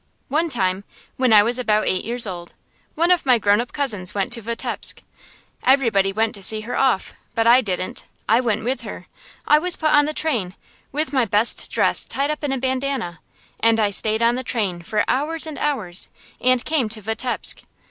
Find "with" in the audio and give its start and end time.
8.63-8.81, 10.91-11.13